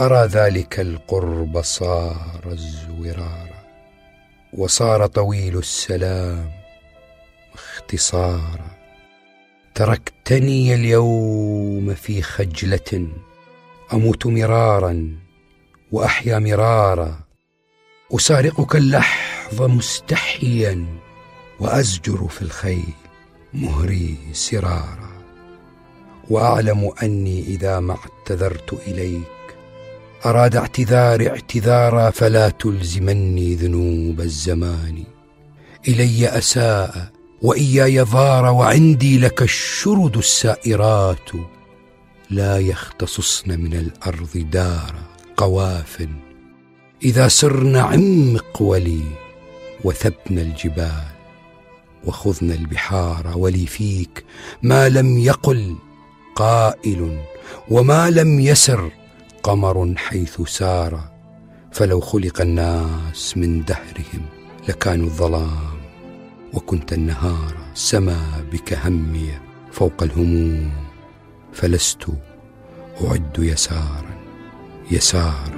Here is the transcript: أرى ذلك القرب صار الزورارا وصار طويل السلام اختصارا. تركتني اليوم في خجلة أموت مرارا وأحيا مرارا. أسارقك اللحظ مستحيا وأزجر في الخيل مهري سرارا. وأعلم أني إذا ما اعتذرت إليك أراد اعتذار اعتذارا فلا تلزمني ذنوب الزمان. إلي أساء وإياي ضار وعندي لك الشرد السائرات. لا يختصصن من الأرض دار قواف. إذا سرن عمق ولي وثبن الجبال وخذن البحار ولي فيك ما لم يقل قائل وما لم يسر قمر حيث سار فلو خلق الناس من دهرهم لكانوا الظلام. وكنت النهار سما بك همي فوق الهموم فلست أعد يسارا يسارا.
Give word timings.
أرى 0.00 0.26
ذلك 0.26 0.80
القرب 0.80 1.62
صار 1.62 2.40
الزورارا 2.46 3.64
وصار 4.52 5.06
طويل 5.06 5.58
السلام 5.58 6.50
اختصارا. 7.54 8.70
تركتني 9.74 10.74
اليوم 10.74 11.94
في 11.94 12.22
خجلة 12.22 13.08
أموت 13.92 14.26
مرارا 14.26 15.16
وأحيا 15.92 16.38
مرارا. 16.38 17.20
أسارقك 18.12 18.76
اللحظ 18.76 19.62
مستحيا 19.62 20.86
وأزجر 21.60 22.28
في 22.28 22.42
الخيل 22.42 22.94
مهري 23.54 24.16
سرارا. 24.32 25.22
وأعلم 26.30 26.92
أني 27.02 27.40
إذا 27.40 27.80
ما 27.80 27.96
اعتذرت 27.96 28.72
إليك 28.72 29.35
أراد 30.24 30.56
اعتذار 30.56 31.26
اعتذارا 31.26 32.10
فلا 32.10 32.48
تلزمني 32.48 33.54
ذنوب 33.54 34.20
الزمان. 34.20 35.04
إلي 35.88 36.28
أساء 36.28 37.10
وإياي 37.42 38.00
ضار 38.00 38.44
وعندي 38.44 39.18
لك 39.18 39.42
الشرد 39.42 40.16
السائرات. 40.16 41.30
لا 42.30 42.58
يختصصن 42.58 43.60
من 43.60 43.74
الأرض 43.74 44.46
دار 44.52 44.94
قواف. 45.36 46.08
إذا 47.02 47.28
سرن 47.28 47.76
عمق 47.76 48.62
ولي 48.62 49.02
وثبن 49.84 50.38
الجبال 50.38 51.04
وخذن 52.04 52.50
البحار 52.50 53.32
ولي 53.36 53.66
فيك 53.66 54.24
ما 54.62 54.88
لم 54.88 55.18
يقل 55.18 55.76
قائل 56.34 57.18
وما 57.70 58.10
لم 58.10 58.40
يسر 58.40 58.90
قمر 59.46 59.94
حيث 59.96 60.42
سار 60.42 61.10
فلو 61.72 62.00
خلق 62.00 62.40
الناس 62.40 63.36
من 63.36 63.64
دهرهم 63.64 64.22
لكانوا 64.68 65.06
الظلام. 65.06 65.76
وكنت 66.54 66.92
النهار 66.92 67.54
سما 67.74 68.44
بك 68.52 68.78
همي 68.86 69.30
فوق 69.72 70.02
الهموم 70.02 70.72
فلست 71.52 72.04
أعد 73.04 73.36
يسارا 73.38 74.14
يسارا. 74.90 75.55